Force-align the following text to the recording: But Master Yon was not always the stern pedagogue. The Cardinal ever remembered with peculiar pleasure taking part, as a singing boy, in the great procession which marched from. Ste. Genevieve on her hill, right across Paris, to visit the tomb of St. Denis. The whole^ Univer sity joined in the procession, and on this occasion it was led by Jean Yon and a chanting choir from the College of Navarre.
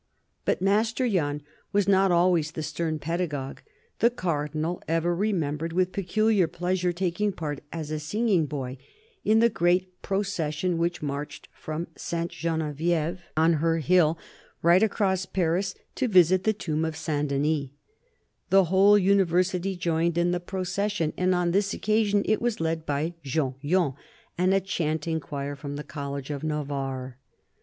But 0.45 0.63
Master 0.63 1.05
Yon 1.05 1.43
was 1.71 1.87
not 1.87 2.11
always 2.11 2.53
the 2.53 2.63
stern 2.63 2.97
pedagogue. 2.97 3.59
The 3.99 4.09
Cardinal 4.09 4.81
ever 4.87 5.15
remembered 5.15 5.73
with 5.73 5.91
peculiar 5.91 6.47
pleasure 6.47 6.91
taking 6.91 7.31
part, 7.31 7.61
as 7.71 7.91
a 7.91 7.99
singing 7.99 8.47
boy, 8.47 8.79
in 9.23 9.41
the 9.41 9.47
great 9.49 10.01
procession 10.01 10.79
which 10.79 11.03
marched 11.03 11.49
from. 11.53 11.85
Ste. 11.95 12.29
Genevieve 12.29 13.21
on 13.37 13.53
her 13.61 13.77
hill, 13.77 14.17
right 14.63 14.81
across 14.81 15.27
Paris, 15.27 15.75
to 15.93 16.07
visit 16.07 16.45
the 16.45 16.51
tomb 16.53 16.83
of 16.83 16.95
St. 16.97 17.27
Denis. 17.27 17.67
The 18.49 18.63
whole^ 18.65 18.99
Univer 18.99 19.43
sity 19.45 19.77
joined 19.77 20.17
in 20.17 20.31
the 20.31 20.39
procession, 20.39 21.13
and 21.15 21.35
on 21.35 21.51
this 21.51 21.75
occasion 21.75 22.23
it 22.25 22.41
was 22.41 22.59
led 22.59 22.87
by 22.87 23.13
Jean 23.21 23.53
Yon 23.61 23.93
and 24.35 24.51
a 24.51 24.59
chanting 24.61 25.19
choir 25.19 25.55
from 25.55 25.75
the 25.75 25.83
College 25.83 26.31
of 26.31 26.43
Navarre. 26.43 27.19